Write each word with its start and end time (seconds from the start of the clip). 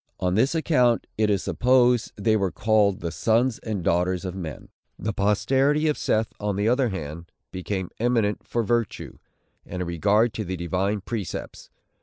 On 0.19 0.33
this 0.33 0.55
account, 0.55 1.05
it 1.15 1.29
is 1.29 1.43
supposed, 1.43 2.11
they 2.15 2.35
were 2.35 2.49
called 2.51 3.01
the 3.01 3.11
Sons 3.11 3.59
and 3.59 3.83
Daughters 3.83 4.25
of 4.25 4.33
Men. 4.33 4.69
The 4.97 5.13
posterity 5.13 5.87
of 5.87 5.95
Seth, 5.95 6.33
on 6.39 6.55
the 6.55 6.67
other 6.67 6.89
hand, 6.89 7.31
became 7.51 7.91
eminent 7.99 8.43
for 8.43 8.63
virtue, 8.63 9.19
and 9.63 9.79
a 9.79 9.85
regard 9.85 10.33
to 10.33 10.43
the 10.43 10.55
divine 10.57 11.01
precepts. 11.01 11.69